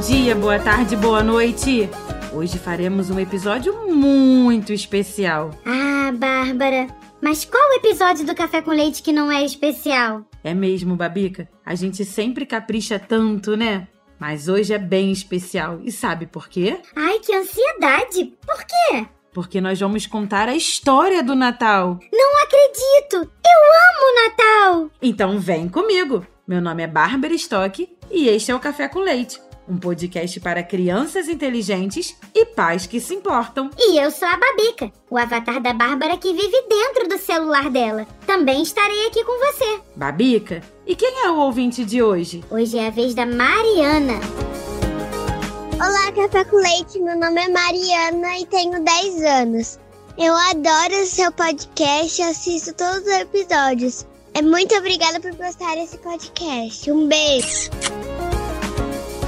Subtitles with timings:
[0.00, 1.88] dia, boa tarde, boa noite.
[2.32, 5.50] Hoje faremos um episódio muito especial.
[5.66, 6.86] Ah, Bárbara,
[7.20, 10.24] mas qual episódio do Café com Leite que não é especial?
[10.42, 11.46] É mesmo, Babica?
[11.66, 13.88] A gente sempre capricha tanto, né?
[14.18, 15.80] Mas hoje é bem especial.
[15.84, 16.80] E sabe por quê?
[16.96, 18.32] Ai, que ansiedade!
[18.46, 19.06] Por quê?
[19.34, 21.98] Porque nós vamos contar a história do Natal.
[22.10, 23.16] Não acredito!
[23.16, 24.90] Eu amo Natal!
[25.02, 26.26] Então vem comigo.
[26.48, 30.62] Meu nome é Bárbara Stock e este é o Café com Leite um podcast para
[30.62, 33.70] crianças inteligentes e pais que se importam.
[33.78, 38.06] E eu sou a Babica, o avatar da Bárbara que vive dentro do celular dela.
[38.26, 39.80] Também estarei aqui com você.
[39.94, 42.44] Babica, e quem é o ouvinte de hoje?
[42.50, 44.18] Hoje é a vez da Mariana.
[45.74, 46.98] Olá, Café com Leite.
[46.98, 49.78] Meu nome é Mariana e tenho 10 anos.
[50.18, 54.06] Eu adoro o seu podcast e assisto todos os episódios.
[54.34, 56.90] É muito obrigada por gostar desse podcast.
[56.90, 57.70] Um beijo.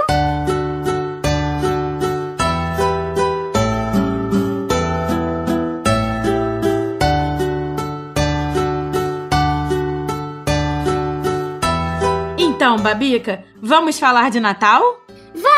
[12.71, 15.03] Então, Babica, vamos falar de Natal?
[15.33, 15.49] Vamos!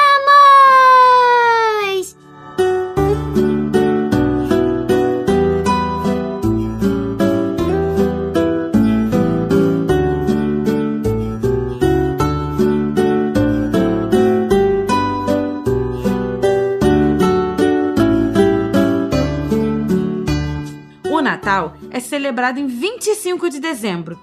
[21.09, 24.17] O Natal é celebrado em 25 de dezembro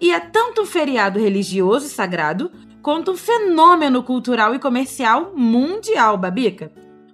[0.00, 2.50] e é tanto um feriado religioso sagrado
[2.82, 6.70] quanto um fenômeno cultural e comercial mundial, Babica.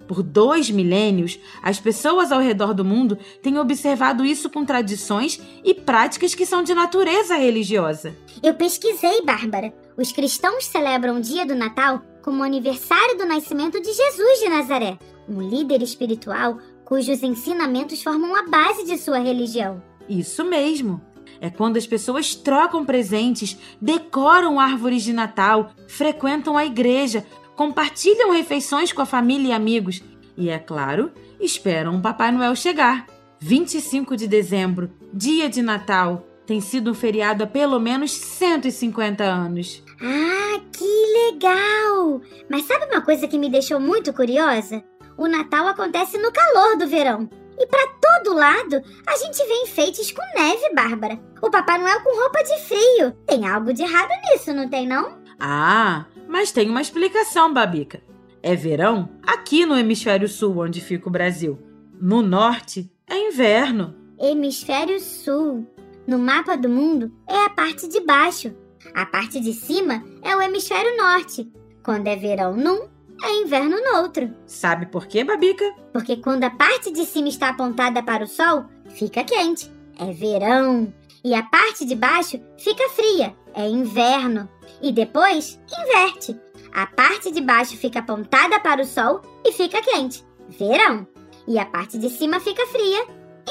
[0.09, 5.73] Por dois milênios, as pessoas ao redor do mundo têm observado isso com tradições e
[5.73, 8.17] práticas que são de natureza religiosa.
[8.43, 9.73] Eu pesquisei, Bárbara.
[9.97, 14.49] Os cristãos celebram o dia do Natal como o aniversário do nascimento de Jesus de
[14.49, 14.99] Nazaré,
[15.29, 19.81] um líder espiritual cujos ensinamentos formam a base de sua religião.
[20.09, 21.01] Isso mesmo.
[21.41, 27.25] É quando as pessoas trocam presentes, decoram árvores de Natal, frequentam a igreja,
[27.57, 30.03] compartilham refeições com a família e amigos
[30.37, 33.07] e, é claro, esperam o Papai Noel chegar.
[33.39, 39.83] 25 de dezembro, dia de Natal, tem sido um feriado há pelo menos 150 anos.
[40.01, 42.21] Ah, que legal!
[42.49, 44.83] Mas sabe uma coisa que me deixou muito curiosa?
[45.17, 47.29] O Natal acontece no calor do verão.
[47.61, 51.21] E para todo lado, a gente vê enfeites com neve, Bárbara.
[51.43, 53.13] O Papai Noel com roupa de frio.
[53.27, 55.19] Tem algo de errado nisso, não tem não?
[55.39, 58.03] Ah, mas tem uma explicação, Babica.
[58.43, 61.59] É verão aqui no hemisfério sul, onde fica o Brasil.
[62.01, 63.95] No norte é inverno.
[64.19, 65.67] Hemisfério sul.
[66.07, 68.55] No mapa do mundo é a parte de baixo.
[68.95, 71.53] A parte de cima é o hemisfério norte.
[71.85, 72.89] Quando é verão num,
[73.23, 74.31] é inverno no outro.
[74.47, 75.65] Sabe por quê, Babica?
[75.93, 79.71] Porque quando a parte de cima está apontada para o sol, fica quente.
[79.99, 80.93] É verão.
[81.23, 83.35] E a parte de baixo fica fria.
[83.55, 84.49] É inverno.
[84.81, 86.39] E depois inverte.
[86.73, 90.25] A parte de baixo fica apontada para o sol e fica quente.
[90.49, 91.07] Verão.
[91.47, 93.07] E a parte de cima fica fria.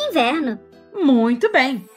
[0.10, 0.60] Inverno.
[0.96, 1.88] Muito bem.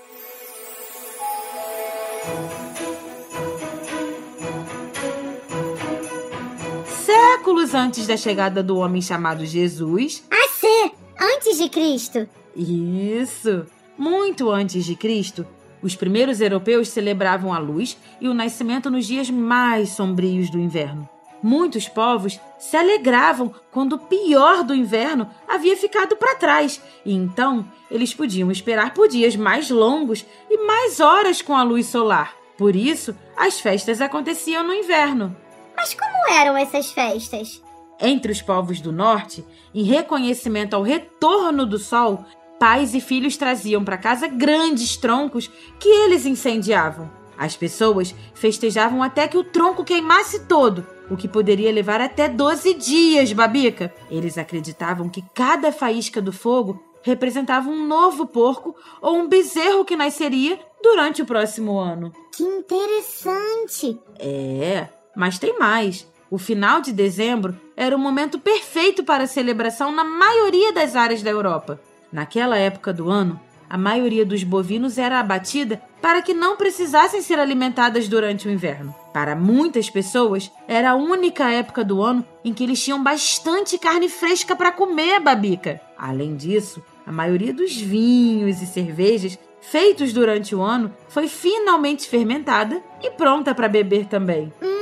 [7.42, 10.24] Séculos antes da chegada do homem chamado Jesus.
[10.30, 12.28] A ser, antes de Cristo.
[12.54, 13.66] Isso!
[13.98, 15.44] Muito antes de Cristo,
[15.82, 21.08] os primeiros europeus celebravam a luz e o nascimento nos dias mais sombrios do inverno.
[21.42, 27.68] Muitos povos se alegravam quando o pior do inverno havia ficado para trás, e então
[27.90, 32.36] eles podiam esperar por dias mais longos e mais horas com a luz solar.
[32.56, 35.36] Por isso, as festas aconteciam no inverno.
[35.76, 37.62] Mas como eram essas festas?
[38.00, 42.24] Entre os povos do norte, em reconhecimento ao retorno do sol,
[42.58, 47.10] pais e filhos traziam para casa grandes troncos que eles incendiavam.
[47.36, 52.74] As pessoas festejavam até que o tronco queimasse todo, o que poderia levar até 12
[52.74, 53.92] dias, Babica.
[54.10, 59.96] Eles acreditavam que cada faísca do fogo representava um novo porco ou um bezerro que
[59.96, 62.12] nasceria durante o próximo ano.
[62.34, 63.98] Que interessante!
[64.18, 66.06] É, mas tem mais.
[66.30, 71.30] O final de dezembro era o momento perfeito para celebração na maioria das áreas da
[71.30, 71.80] Europa.
[72.10, 77.38] Naquela época do ano, a maioria dos bovinos era abatida para que não precisassem ser
[77.38, 78.94] alimentadas durante o inverno.
[79.14, 84.10] Para muitas pessoas, era a única época do ano em que eles tinham bastante carne
[84.10, 85.80] fresca para comer, babica.
[85.96, 92.82] Além disso, a maioria dos vinhos e cervejas feitos durante o ano foi finalmente fermentada
[93.00, 94.52] e pronta para beber também.
[94.60, 94.81] Hum,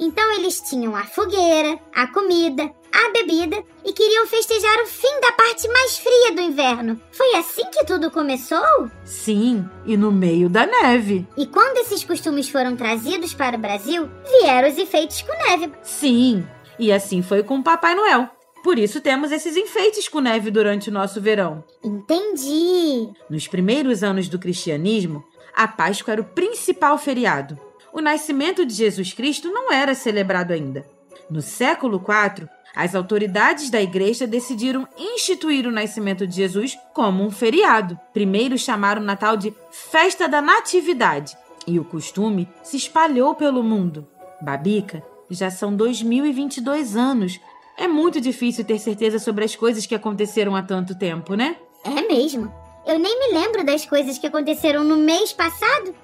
[0.00, 5.32] então eles tinham a fogueira, a comida, a bebida e queriam festejar o fim da
[5.32, 6.98] parte mais fria do inverno.
[7.12, 8.90] Foi assim que tudo começou?
[9.04, 11.28] Sim, e no meio da neve.
[11.36, 14.08] E quando esses costumes foram trazidos para o Brasil,
[14.40, 15.70] vieram os enfeites com neve.
[15.82, 16.46] Sim,
[16.78, 18.26] e assim foi com o Papai Noel.
[18.64, 21.62] Por isso temos esses enfeites com neve durante o nosso verão.
[21.84, 23.10] Entendi.
[23.28, 25.22] Nos primeiros anos do cristianismo,
[25.54, 27.58] a Páscoa era o principal feriado.
[27.92, 30.84] O nascimento de Jesus Cristo não era celebrado ainda.
[31.28, 37.30] No século IV, as autoridades da igreja decidiram instituir o nascimento de Jesus como um
[37.30, 37.98] feriado.
[38.12, 44.06] Primeiro chamaram o Natal de Festa da Natividade e o costume se espalhou pelo mundo.
[44.40, 47.40] Babica, já são 2022 anos
[47.76, 51.56] é muito difícil ter certeza sobre as coisas que aconteceram há tanto tempo, né?
[51.82, 52.52] É mesmo.
[52.86, 55.94] Eu nem me lembro das coisas que aconteceram no mês passado.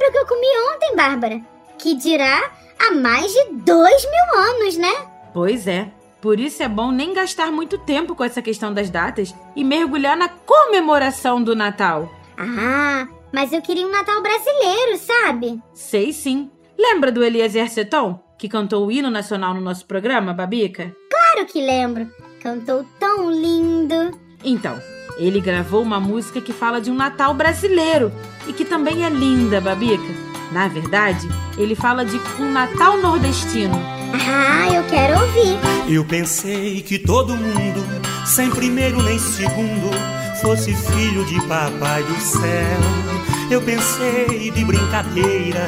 [0.00, 1.40] Lembro o que eu comi ontem, Bárbara.
[1.78, 5.06] Que dirá há mais de dois mil anos, né?
[5.34, 5.92] Pois é.
[6.22, 10.16] Por isso é bom nem gastar muito tempo com essa questão das datas e mergulhar
[10.16, 12.10] na comemoração do Natal.
[12.38, 15.62] Ah, mas eu queria um Natal brasileiro, sabe?
[15.74, 16.50] Sei sim.
[16.78, 20.94] Lembra do Eliezer Seton, que cantou o hino nacional no nosso programa, Babica?
[21.10, 22.10] Claro que lembro.
[22.42, 24.18] Cantou tão lindo.
[24.42, 24.80] Então,
[25.16, 28.12] ele gravou uma música que fala de um Natal brasileiro
[28.46, 30.30] e que também é linda, Babica.
[30.52, 33.80] Na verdade, ele fala de um Natal nordestino.
[34.12, 35.58] Ah, eu quero ouvir.
[35.88, 37.84] Eu pensei que todo mundo,
[38.26, 39.90] sem primeiro nem segundo,
[40.40, 42.80] fosse filho de papai do céu.
[43.50, 45.66] Eu pensei de brincadeira,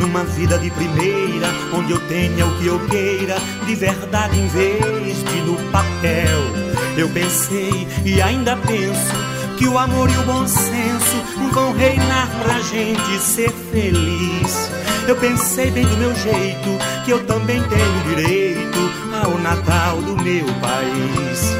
[0.00, 3.36] numa vida de primeira, onde eu tenha o que eu queira,
[3.66, 6.71] de verdade em vez de no papel.
[6.96, 11.22] Eu pensei e ainda penso que o amor e o bom senso
[11.52, 14.70] vão reinar pra gente ser feliz.
[15.06, 18.78] Eu pensei bem do meu jeito, que eu também tenho direito
[19.22, 21.52] ao Natal do meu país.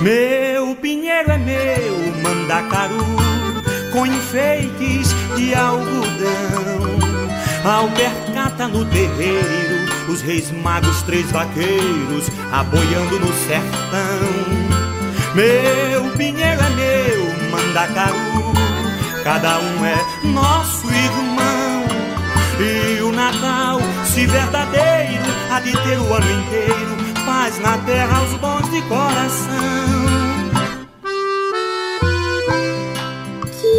[0.00, 3.04] Meu pinheiro é meu mandacaru,
[3.92, 6.84] com enfeites de algodão.
[7.64, 14.53] Ao percata no terreiro, os reis magos, três vaqueiros, aboiando no sertão.
[15.34, 18.52] Meu pinheiro é meu mandacaru,
[19.24, 19.96] cada um é
[20.32, 21.84] nosso irmão.
[22.60, 28.34] E o Natal, se verdadeiro, há de ter o ano inteiro paz na terra aos
[28.34, 29.54] bons de coração.
[33.50, 33.72] Que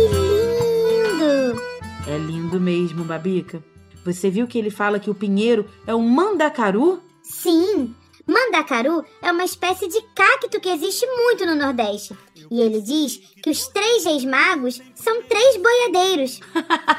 [1.14, 1.62] lindo!
[2.08, 3.64] É lindo mesmo, Babica.
[4.04, 7.02] Você viu que ele fala que o pinheiro é um mandacaru?
[7.24, 7.96] Sim,
[8.28, 12.16] mandacaru é uma espécie de cacto que existe muito no Nordeste.
[12.50, 16.40] E ele diz que os três reis magos são três boiadeiros.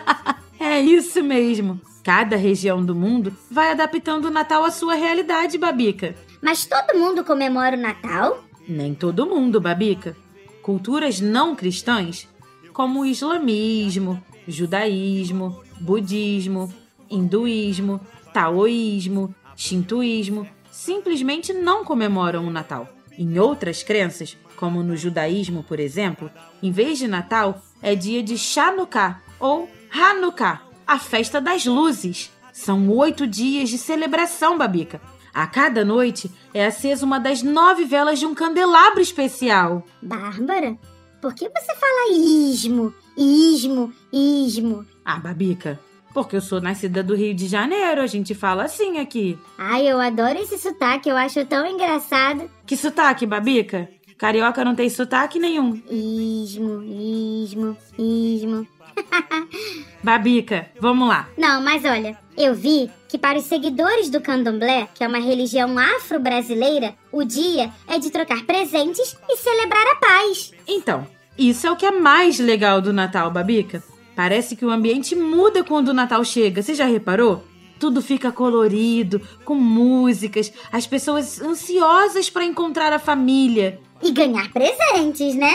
[0.59, 1.81] é isso mesmo.
[2.03, 6.15] Cada região do mundo vai adaptando o Natal à sua realidade, Babica.
[6.41, 8.45] Mas todo mundo comemora o Natal?
[8.69, 10.17] Nem todo mundo, Babica.
[10.63, 12.29] Culturas não cristãs,
[12.73, 16.73] como o islamismo, judaísmo, budismo,
[17.11, 18.01] hinduísmo,
[18.33, 22.87] taoísmo, shintoísmo, simplesmente não comemoram o Natal.
[23.19, 26.31] Em outras crenças, como no judaísmo, por exemplo,
[26.63, 32.31] em vez de Natal, é dia de Chanukah ou Hanukkah, a festa das luzes.
[32.53, 35.01] São oito dias de celebração, Babica.
[35.33, 39.83] A cada noite é acesa uma das nove velas de um candelabro especial.
[40.03, 40.77] Bárbara,
[41.23, 44.85] por que você fala ismo, ismo, ismo?
[45.03, 45.81] Ah, Babica,
[46.17, 49.39] porque eu sou nascida do Rio de Janeiro, a gente fala assim aqui.
[49.59, 52.51] Ai, eu adoro esse sotaque, eu acho tão engraçado.
[52.67, 53.87] Que sotaque, Babica?
[54.17, 55.75] Carioca não tem sotaque nenhum.
[55.91, 58.67] Ismo, ismo, ismo.
[60.03, 61.29] Babica, vamos lá.
[61.37, 65.79] Não, mas olha, eu vi que para os seguidores do candomblé, que é uma religião
[65.79, 70.51] afro-brasileira, o dia é de trocar presentes e celebrar a paz.
[70.67, 71.07] Então,
[71.37, 73.83] isso é o que é mais legal do Natal, Babica.
[74.17, 77.45] Parece que o ambiente muda quando o Natal chega, você já reparou?
[77.79, 83.79] Tudo fica colorido, com músicas, as pessoas ansiosas para encontrar a família.
[84.03, 85.53] E ganhar presentes, né?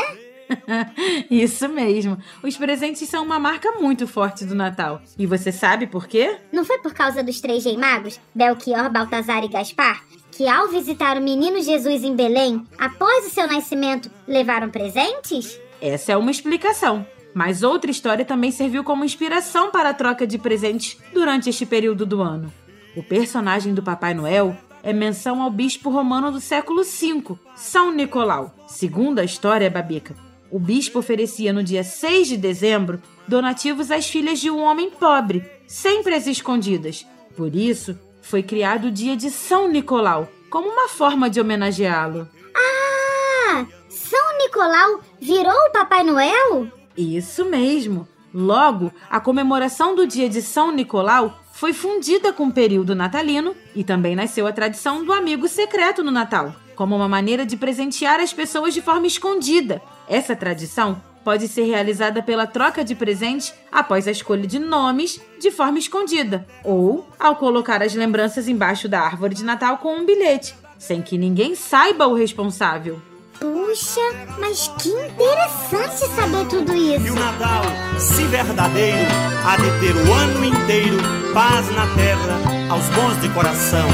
[1.31, 2.19] Isso mesmo.
[2.43, 5.01] Os presentes são uma marca muito forte do Natal.
[5.17, 6.37] E você sabe por quê?
[6.51, 11.17] Não foi por causa dos três rei magos, Belchior, Baltazar e Gaspar, que ao visitar
[11.17, 15.59] o menino Jesus em Belém, após o seu nascimento, levaram presentes?
[15.81, 17.03] Essa é uma explicação.
[17.33, 22.05] Mas outra história também serviu como inspiração para a troca de presentes durante este período
[22.05, 22.51] do ano.
[22.95, 28.53] O personagem do Papai Noel é menção ao bispo romano do século V, São Nicolau.
[28.67, 30.15] Segundo a história, Babica,
[30.49, 35.49] o bispo oferecia no dia 6 de dezembro donativos às filhas de um homem pobre,
[35.65, 37.05] sempre às escondidas.
[37.37, 42.27] Por isso, foi criado o dia de São Nicolau, como uma forma de homenageá-lo.
[42.53, 43.65] Ah!
[43.87, 46.80] São Nicolau virou o Papai Noel?
[46.97, 48.07] Isso mesmo.
[48.33, 53.83] Logo, a comemoração do dia de São Nicolau foi fundida com o período natalino e
[53.83, 58.31] também nasceu a tradição do amigo secreto no Natal, como uma maneira de presentear as
[58.31, 59.81] pessoas de forma escondida.
[60.07, 65.51] Essa tradição pode ser realizada pela troca de presente após a escolha de nomes de
[65.51, 70.55] forma escondida, ou ao colocar as lembranças embaixo da árvore de Natal com um bilhete,
[70.79, 73.01] sem que ninguém saiba o responsável.
[73.41, 74.01] Puxa,
[74.37, 77.07] mas que interessante saber tudo isso.
[77.07, 77.63] E o Natal,
[77.97, 79.09] se verdadeiro,
[79.43, 80.97] há de ter o ano inteiro
[81.33, 82.37] paz na terra
[82.69, 83.87] aos bons de coração.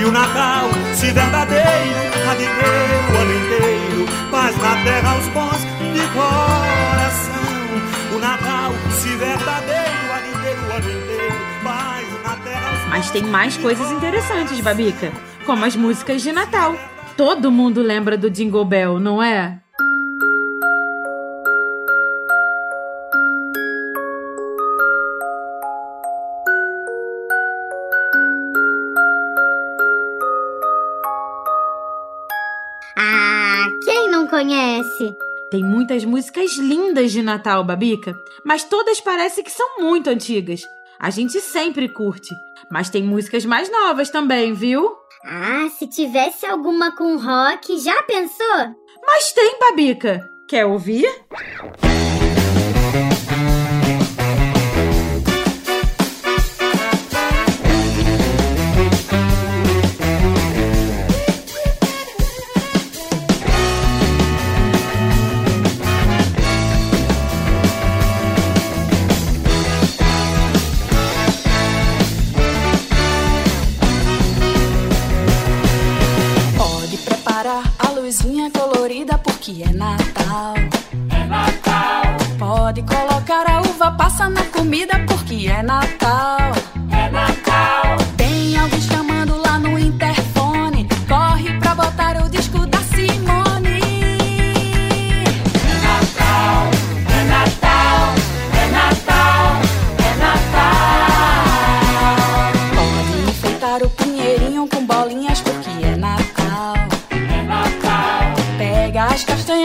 [0.00, 1.60] E o Natal, se verdadeiro,
[2.26, 5.60] há de ter o ano inteiro paz na terra aos bons
[5.92, 7.36] de coração.
[8.16, 13.10] O Natal, se verdadeiro, há de ter o ano inteiro paz na terra aos Mas
[13.10, 15.12] tem mais coisas interessantes, Babica,
[15.44, 16.74] como as músicas de Natal.
[17.16, 19.60] Todo mundo lembra do Jingle Bell, não é?
[32.96, 35.14] Ah, quem não conhece?
[35.50, 38.14] Tem muitas músicas lindas de Natal, Babica,
[38.44, 40.62] mas todas parecem que são muito antigas.
[41.00, 42.34] A gente sempre curte,
[42.70, 44.94] mas tem músicas mais novas também, viu?
[45.24, 48.74] Ah, se tivesse alguma com rock, já pensou?
[49.06, 50.28] Mas tem, Babica.
[50.46, 51.06] Quer ouvir?
[79.50, 80.54] Porque é Natal.
[81.10, 82.02] É Natal.
[82.38, 84.94] Pode colocar a uva passa na comida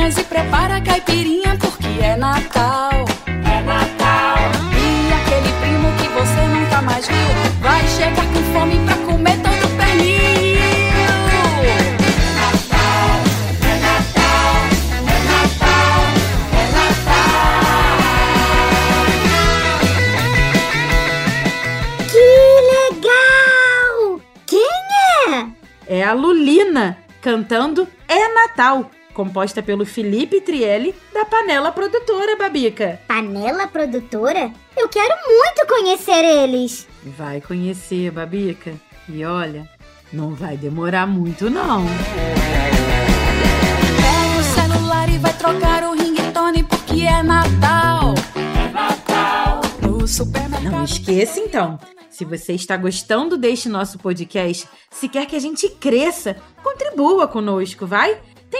[0.07, 2.91] e prepara a caipirinha porque é Natal.
[3.25, 4.37] É Natal.
[4.77, 7.27] E aquele primo que você nunca mais viu
[7.59, 10.61] vai chegar com fome pra comer todo o pernil.
[11.65, 11.89] É
[12.37, 13.17] Natal.
[13.63, 14.53] É Natal.
[14.93, 15.99] É Natal.
[16.53, 17.65] É Natal.
[22.11, 22.27] Que
[23.01, 24.21] legal!
[24.45, 24.69] Quem
[25.33, 25.97] é?
[25.97, 32.99] É a Lulina cantando É Natal, composta pelo Felipe Trielli da Panela Produtora, Babica.
[33.07, 34.51] Panela Produtora?
[34.77, 36.85] Eu quero muito conhecer eles.
[37.01, 38.73] Vai conhecer, Babica.
[39.07, 39.67] E olha,
[40.11, 41.85] não vai demorar muito não.
[44.01, 48.13] Pega o celular e vai trocar o ringtone porque é Natal.
[48.35, 49.61] É Natal.
[49.81, 50.71] No supermercado.
[50.71, 51.79] Não esqueça então.
[52.09, 57.85] Se você está gostando deste nosso podcast, se quer que a gente cresça, contribua conosco,
[57.85, 58.17] vai?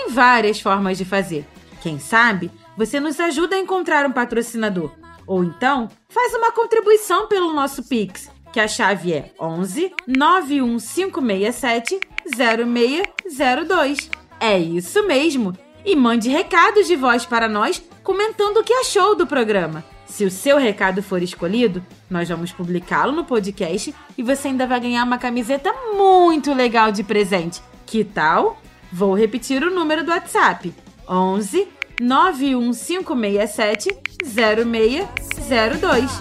[0.10, 1.46] Várias formas de fazer.
[1.82, 4.92] Quem sabe você nos ajuda a encontrar um patrocinador.
[5.26, 12.00] Ou então, faz uma contribuição pelo nosso Pix, que a chave é 11 91567
[12.36, 14.10] 0602.
[14.40, 15.58] É isso mesmo!
[15.84, 19.84] E mande recados de voz para nós comentando o que achou do programa.
[20.06, 24.80] Se o seu recado for escolhido, nós vamos publicá-lo no podcast e você ainda vai
[24.80, 27.62] ganhar uma camiseta muito legal de presente.
[27.86, 28.60] Que tal?
[28.92, 30.74] Vou repetir o número do WhatsApp:
[31.08, 31.68] 11
[32.00, 33.90] 91567
[34.24, 36.12] 0602.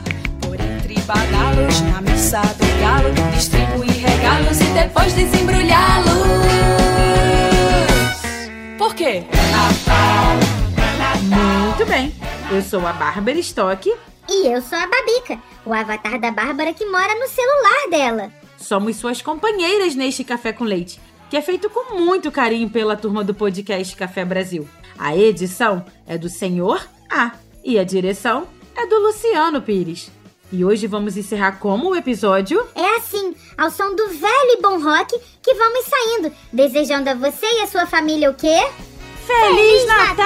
[0.41, 6.15] Por entre badalos na missa do galo, distribuir regalos e depois desembrulhá-los.
[8.79, 9.25] Por quê?
[11.23, 12.15] Muito bem.
[12.51, 13.93] Eu sou a Bárbara Stock.
[14.29, 18.33] E eu sou a Babica, o avatar da Bárbara que mora no celular dela.
[18.57, 20.99] Somos suas companheiras neste Café com Leite,
[21.35, 24.69] que é feito com muito carinho pela turma do podcast Café Brasil.
[24.97, 27.33] A edição é do Senhor A
[27.65, 30.13] e a direção é do Luciano Pires.
[30.53, 32.65] E hoje vamos encerrar como o episódio?
[32.77, 35.13] É assim, ao som do velho e bom rock,
[35.43, 38.69] que vamos saindo, desejando a você e a sua família o quê?
[39.27, 40.25] Feliz Natal!